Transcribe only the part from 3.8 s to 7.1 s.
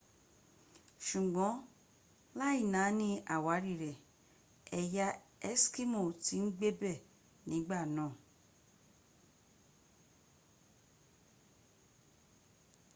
rẹ̀ ẹ̀yà eskimo ti ń gbébẹ̀